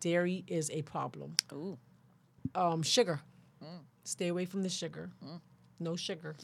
[0.00, 1.36] Dairy is a problem.
[1.52, 1.76] Ooh.
[2.54, 3.20] Um, sugar.
[4.04, 5.10] Stay away from the sugar.
[5.80, 6.36] No sugar.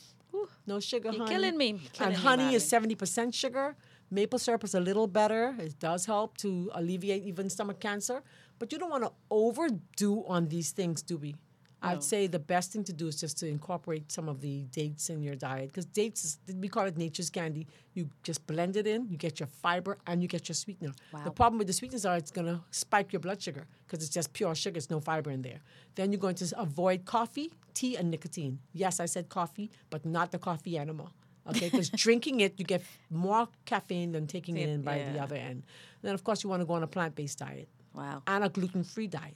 [0.67, 1.31] No sugar, You're honey.
[1.35, 1.67] killing me.
[1.69, 3.77] You're killing and me, honey is seventy percent sugar.
[4.11, 5.55] Maple syrup is a little better.
[5.59, 8.23] It does help to alleviate even stomach cancer.
[8.59, 11.35] But you don't want to overdo on these things, do we?
[11.83, 12.01] I'd oh.
[12.01, 15.23] say the best thing to do is just to incorporate some of the dates in
[15.23, 17.67] your diet because dates is we call it nature's candy.
[17.95, 20.93] You just blend it in, you get your fiber and you get your sweetener.
[21.25, 24.33] The problem with the sweeteners are it's gonna spike your blood sugar because it's just
[24.33, 25.61] pure sugar, it's no fiber in there.
[25.95, 28.59] Then you're going to avoid coffee, tea, and nicotine.
[28.73, 31.11] Yes, I said coffee, but not the coffee enema.
[31.49, 35.21] Okay, because drinking it, you get more caffeine than taking it Yeah, in by the
[35.21, 35.65] other end.
[36.03, 38.23] Then, of course, you want to go on a plant based diet Wow.
[38.27, 39.35] and a gluten free diet.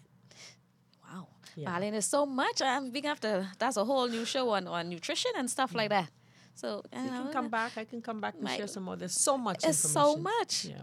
[1.56, 1.70] Yeah.
[1.70, 2.60] Marlene, there's so much.
[2.62, 5.90] I'm being have to that's a whole new show on, on nutrition and stuff like
[5.90, 6.10] that.
[6.54, 7.76] So You uh, can come back.
[7.76, 8.96] I can come back and share some more.
[8.96, 10.66] There's so much It's so much.
[10.66, 10.82] Yeah.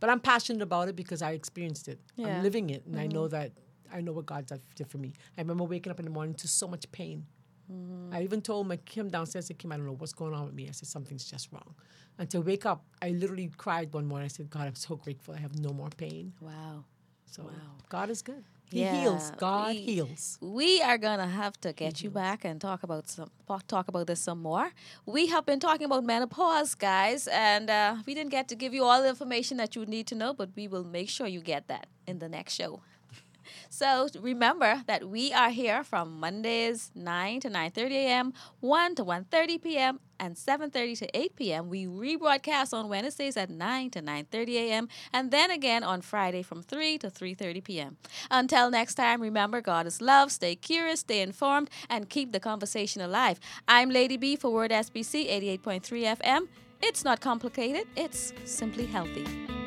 [0.00, 1.98] But I'm passionate about it because I experienced it.
[2.16, 2.26] Yeah.
[2.26, 2.36] Mm-hmm.
[2.36, 2.84] I'm living it.
[2.86, 3.52] And I know that
[3.92, 5.12] I know what God did did for me.
[5.36, 7.24] I remember waking up in the morning to so much pain.
[7.72, 8.14] Mm-hmm.
[8.14, 10.46] I even told my Kim downstairs, I said, Kim, I don't know what's going on
[10.46, 10.68] with me.
[10.68, 11.74] I said, something's just wrong.
[12.18, 14.24] And to wake up, I literally cried one morning.
[14.24, 15.34] I said, God, I'm so grateful.
[15.34, 16.32] I have no more pain.
[16.40, 16.84] Wow.
[17.26, 17.50] So Wow.
[17.90, 18.42] God is good.
[18.70, 19.30] He Yeah, heals.
[19.38, 20.38] God we- heals.
[20.40, 23.30] We are gonna have to get you back and talk about some
[23.66, 24.72] talk about this some more.
[25.06, 28.84] We have been talking about menopause, guys, and uh, we didn't get to give you
[28.84, 31.68] all the information that you need to know, but we will make sure you get
[31.68, 32.82] that in the next show.
[33.70, 39.58] So remember that we are here from Mondays 9 to 9:30 a.m., 1 to 1:30
[39.62, 41.68] p.m., and 7:30 to 8 p.m.
[41.68, 44.88] We rebroadcast on Wednesdays at 9 to 9:30 a.m.
[45.12, 47.96] and then again on Friday from 3 to 3:30 p.m.
[48.30, 50.32] Until next time, remember God is love.
[50.32, 53.40] Stay curious, stay informed, and keep the conversation alive.
[53.66, 55.28] I'm Lady B for Word SBC
[55.62, 56.48] 88.3 FM.
[56.80, 57.86] It's not complicated.
[57.96, 59.57] It's simply healthy.